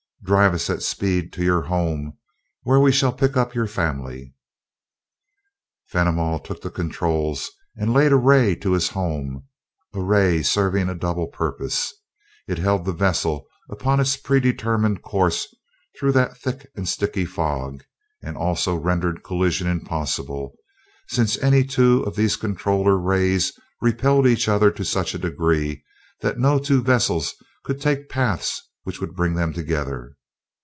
[0.23, 2.15] "Drive us at speed to your home,
[2.61, 4.33] where we shall pick up your family."
[5.91, 9.47] Fenimol took the controls and laid a ray to his home
[9.93, 11.93] a ray serving a double purpose.
[12.47, 15.53] It held the vessel upon its predetermined course
[15.99, 17.83] through that thick and sticky fog
[18.23, 20.55] and also rendered collision impossible,
[21.09, 25.83] since any two of these controller rays repelled each other to such a degree
[26.21, 27.33] that no two vessels
[27.65, 30.15] could take paths which would bring them together.